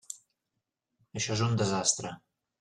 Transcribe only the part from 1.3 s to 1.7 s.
és un